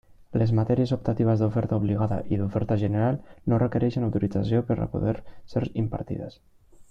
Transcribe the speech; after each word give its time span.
Les 0.41 0.51
matèries 0.59 0.93
optatives 0.95 1.43
d'oferta 1.43 1.77
obligada 1.81 2.17
i 2.35 2.39
d'oferta 2.41 2.77
general 2.85 3.21
no 3.53 3.61
requerixen 3.65 4.07
autorització 4.09 4.63
per 4.71 4.79
a 4.87 4.91
poder 4.95 5.15
ser 5.55 5.67
impartides. 5.85 6.41